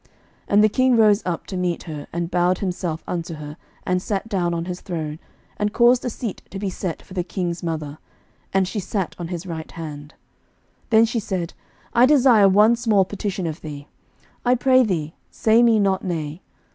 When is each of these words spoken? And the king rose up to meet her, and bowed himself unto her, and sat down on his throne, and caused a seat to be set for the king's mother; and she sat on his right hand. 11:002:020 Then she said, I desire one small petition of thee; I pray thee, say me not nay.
And 0.47 0.63
the 0.63 0.67
king 0.67 0.97
rose 0.97 1.21
up 1.27 1.45
to 1.45 1.55
meet 1.55 1.83
her, 1.83 2.07
and 2.11 2.31
bowed 2.31 2.57
himself 2.57 3.03
unto 3.07 3.35
her, 3.35 3.55
and 3.85 4.01
sat 4.01 4.27
down 4.27 4.51
on 4.51 4.65
his 4.65 4.81
throne, 4.81 5.19
and 5.57 5.73
caused 5.73 6.03
a 6.03 6.09
seat 6.09 6.41
to 6.49 6.57
be 6.57 6.71
set 6.71 7.03
for 7.03 7.13
the 7.13 7.23
king's 7.23 7.61
mother; 7.61 7.99
and 8.51 8.67
she 8.67 8.79
sat 8.79 9.15
on 9.19 9.27
his 9.27 9.45
right 9.45 9.71
hand. 9.73 10.15
11:002:020 10.85 10.89
Then 10.89 11.05
she 11.05 11.19
said, 11.19 11.53
I 11.93 12.07
desire 12.07 12.49
one 12.49 12.75
small 12.75 13.05
petition 13.05 13.45
of 13.45 13.61
thee; 13.61 13.89
I 14.43 14.55
pray 14.55 14.81
thee, 14.81 15.13
say 15.29 15.61
me 15.61 15.77
not 15.77 16.03
nay. 16.03 16.41